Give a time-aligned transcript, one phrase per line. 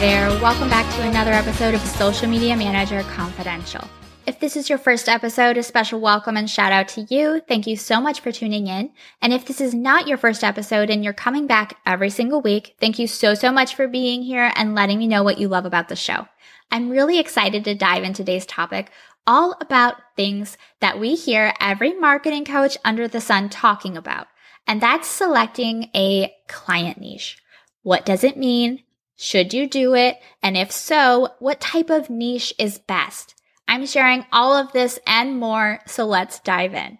[0.00, 3.82] There, welcome back to another episode of Social Media Manager Confidential.
[4.26, 7.40] If this is your first episode, a special welcome and shout out to you.
[7.48, 8.90] Thank you so much for tuning in.
[9.22, 12.76] And if this is not your first episode and you're coming back every single week,
[12.78, 15.64] thank you so, so much for being here and letting me know what you love
[15.64, 16.28] about the show.
[16.70, 18.90] I'm really excited to dive into today's topic
[19.26, 24.26] all about things that we hear every marketing coach under the sun talking about.
[24.66, 27.38] And that's selecting a client niche.
[27.82, 28.82] What does it mean?
[29.16, 30.18] Should you do it?
[30.42, 33.34] And if so, what type of niche is best?
[33.66, 36.98] I'm sharing all of this and more, so let's dive in.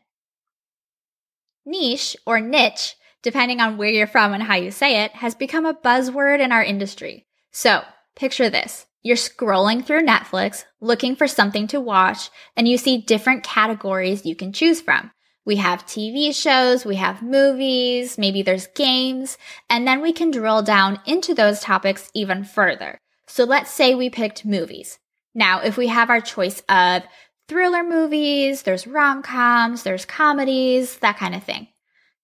[1.65, 5.67] Niche or niche, depending on where you're from and how you say it, has become
[5.67, 7.27] a buzzword in our industry.
[7.53, 7.83] So
[8.15, 8.87] picture this.
[9.03, 14.35] You're scrolling through Netflix looking for something to watch and you see different categories you
[14.35, 15.13] can choose from.
[15.47, 19.39] We have TV shows, we have movies, maybe there's games,
[19.71, 22.99] and then we can drill down into those topics even further.
[23.29, 24.99] So let's say we picked movies.
[25.37, 27.05] Now, if we have our choice of
[27.49, 31.69] thriller movies, there's rom-coms, there's comedies, that kind of thing.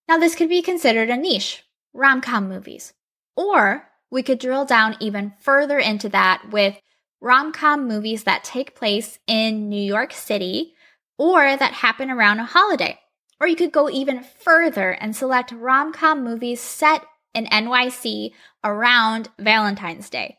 [0.09, 1.63] Now, this could be considered a niche,
[1.95, 2.93] rom-com movies.
[3.37, 6.81] Or we could drill down even further into that with
[7.21, 10.75] rom com movies that take place in New York City
[11.19, 12.99] or that happen around a holiday.
[13.41, 17.05] Or you could go even further and select rom com movies set
[17.35, 18.33] in NYC
[18.63, 20.39] around Valentine's Day.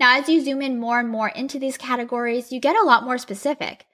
[0.00, 3.04] Now, as you zoom in more and more into these categories, you get a lot
[3.04, 3.86] more specific.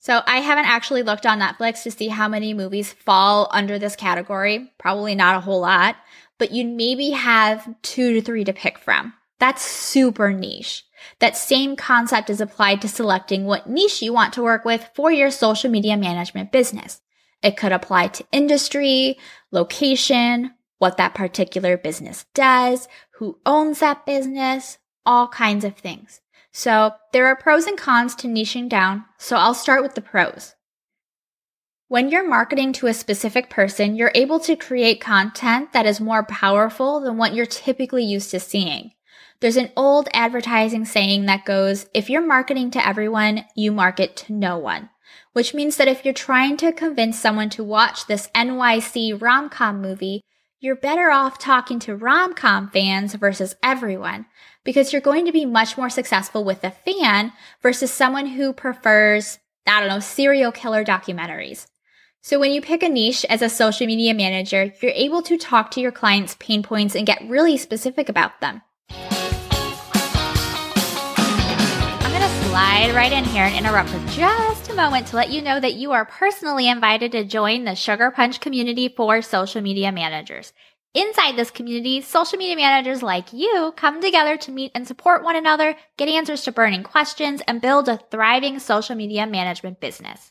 [0.00, 3.94] So I haven't actually looked on Netflix to see how many movies fall under this
[3.94, 4.72] category.
[4.78, 5.94] Probably not a whole lot
[6.42, 9.12] but you maybe have two to three to pick from.
[9.38, 10.84] That's super niche.
[11.20, 15.12] That same concept is applied to selecting what niche you want to work with for
[15.12, 17.00] your social media management business.
[17.42, 19.18] It could apply to industry,
[19.50, 26.20] location, what that particular business does, who owns that business, all kinds of things.
[26.52, 29.04] So there are pros and cons to niching down.
[29.18, 30.54] So I'll start with the pros.
[31.88, 36.24] When you're marketing to a specific person, you're able to create content that is more
[36.24, 38.92] powerful than what you're typically used to seeing.
[39.40, 44.32] There's an old advertising saying that goes, if you're marketing to everyone, you market to
[44.32, 44.88] no one.
[45.32, 50.22] Which means that if you're trying to convince someone to watch this NYC rom-com movie,
[50.60, 54.26] you're better off talking to rom-com fans versus everyone
[54.64, 59.38] because you're going to be much more successful with a fan versus someone who prefers,
[59.66, 61.66] I don't know, serial killer documentaries.
[62.20, 65.72] So when you pick a niche as a social media manager, you're able to talk
[65.72, 68.62] to your clients' pain points and get really specific about them.
[72.52, 75.72] Slide right in here and interrupt for just a moment to let you know that
[75.72, 80.52] you are personally invited to join the Sugar Punch community for social media managers.
[80.92, 85.34] Inside this community, social media managers like you come together to meet and support one
[85.34, 90.30] another, get answers to burning questions, and build a thriving social media management business.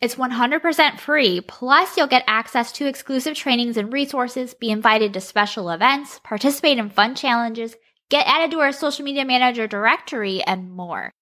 [0.00, 5.20] It's 100% free, plus you'll get access to exclusive trainings and resources, be invited to
[5.20, 7.76] special events, participate in fun challenges,
[8.08, 11.12] get added to our social media manager directory, and more.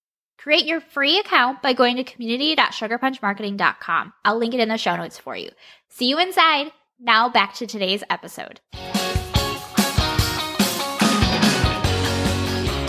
[0.41, 4.13] Create your free account by going to community.sugarpunchmarketing.com.
[4.23, 5.49] I'll link it in the show notes for you.
[5.89, 6.71] See you inside.
[6.97, 8.61] Now back to today's episode.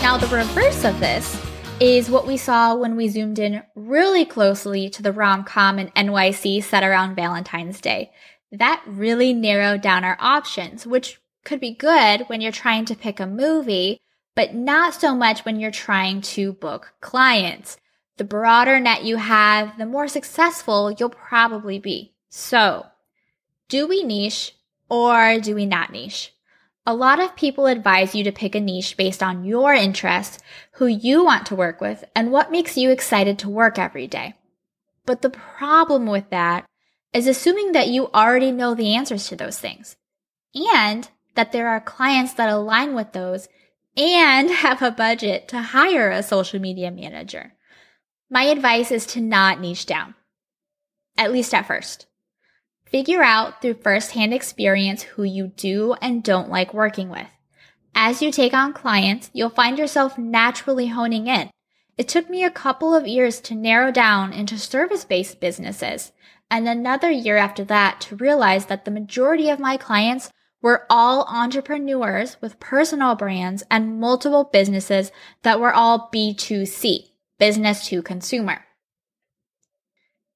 [0.01, 1.45] Now, the reverse of this
[1.81, 5.93] is what we saw when we zoomed in really closely to the rom com and
[5.93, 8.13] NYC set around Valentine's Day.
[8.53, 13.19] That really narrowed down our options, which could be good when you're trying to pick
[13.19, 13.99] a movie,
[14.35, 17.77] but not so much when you're trying to book clients.
[18.17, 22.13] The broader net you have, the more successful you'll probably be.
[22.29, 22.85] So,
[23.67, 24.55] do we niche
[24.89, 26.33] or do we not niche?
[26.85, 30.39] A lot of people advise you to pick a niche based on your interests,
[30.73, 34.33] who you want to work with, and what makes you excited to work every day.
[35.05, 36.65] But the problem with that
[37.13, 39.95] is assuming that you already know the answers to those things
[40.55, 43.47] and that there are clients that align with those
[43.97, 47.53] and have a budget to hire a social media manager.
[48.29, 50.15] My advice is to not niche down,
[51.17, 52.07] at least at first.
[52.85, 57.27] Figure out through firsthand experience who you do and don't like working with.
[57.93, 61.49] As you take on clients, you'll find yourself naturally honing in.
[61.97, 66.13] It took me a couple of years to narrow down into service based businesses,
[66.49, 71.25] and another year after that to realize that the majority of my clients were all
[71.27, 75.11] entrepreneurs with personal brands and multiple businesses
[75.43, 77.09] that were all B2C,
[77.39, 78.63] business to consumer.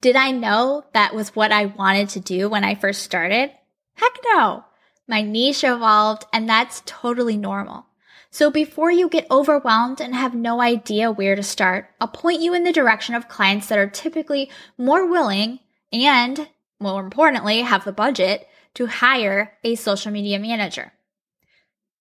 [0.02, 3.52] Did I know that was what I wanted to do when I first started?
[3.96, 4.66] Heck no.
[5.08, 7.86] My niche evolved and that's totally normal.
[8.32, 12.54] So before you get overwhelmed and have no idea where to start, I'll point you
[12.54, 15.60] in the direction of clients that are typically more willing
[15.94, 16.50] and,
[16.80, 18.46] more importantly, have the budget
[18.76, 20.94] to hire a social media manager.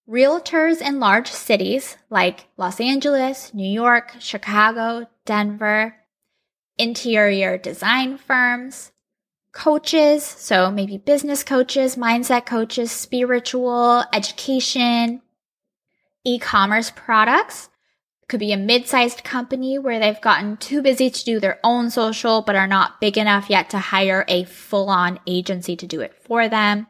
[0.09, 5.97] Realtors in large cities like Los Angeles, New York, Chicago, Denver,
[6.77, 8.93] interior design firms,
[9.53, 15.23] coaches, so maybe business coaches, mindset coaches, spiritual, education,
[16.25, 17.71] e-commerce products,
[18.29, 22.43] could be a mid-sized company where they've gotten too busy to do their own social
[22.43, 26.49] but are not big enough yet to hire a full-on agency to do it for
[26.49, 26.87] them.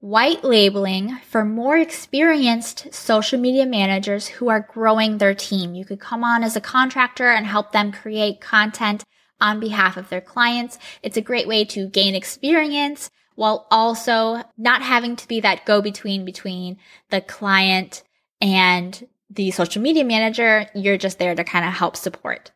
[0.00, 5.74] White labeling for more experienced social media managers who are growing their team.
[5.74, 9.02] You could come on as a contractor and help them create content
[9.40, 10.78] on behalf of their clients.
[11.02, 15.80] It's a great way to gain experience while also not having to be that go
[15.80, 16.76] between between
[17.10, 18.02] the client
[18.40, 22.50] and the social media manager, you're just there to kind of help support.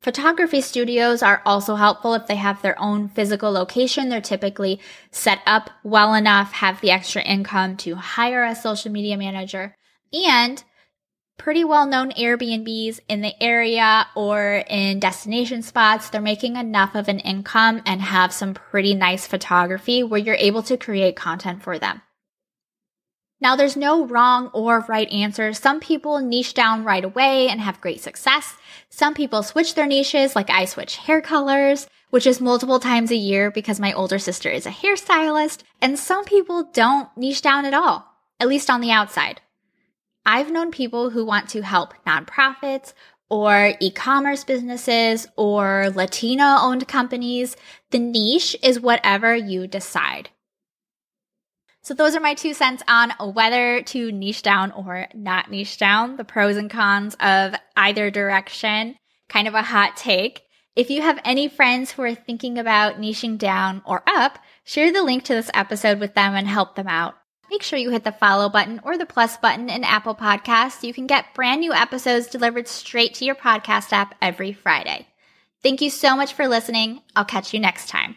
[0.00, 4.08] Photography studios are also helpful if they have their own physical location.
[4.08, 4.80] They're typically
[5.12, 9.76] set up well enough, have the extra income to hire a social media manager,
[10.12, 10.64] and
[11.38, 16.10] pretty well known Airbnbs in the area or in destination spots.
[16.10, 20.64] They're making enough of an income and have some pretty nice photography where you're able
[20.64, 22.02] to create content for them.
[23.42, 25.52] Now, there's no wrong or right answer.
[25.52, 28.54] Some people niche down right away and have great success.
[28.88, 33.16] Some people switch their niches, like I switch hair colors, which is multiple times a
[33.16, 35.64] year because my older sister is a hairstylist.
[35.80, 38.06] And some people don't niche down at all,
[38.38, 39.40] at least on the outside.
[40.24, 42.92] I've known people who want to help nonprofits
[43.28, 47.56] or e-commerce businesses or Latino owned companies.
[47.90, 50.30] The niche is whatever you decide.
[51.82, 56.16] So those are my two cents on whether to niche down or not niche down,
[56.16, 58.96] the pros and cons of either direction,
[59.28, 60.42] kind of a hot take.
[60.76, 65.02] If you have any friends who are thinking about niching down or up, share the
[65.02, 67.14] link to this episode with them and help them out.
[67.50, 70.82] Make sure you hit the follow button or the plus button in Apple Podcasts.
[70.82, 75.06] You can get brand new episodes delivered straight to your podcast app every Friday.
[75.62, 77.02] Thank you so much for listening.
[77.14, 78.16] I'll catch you next time.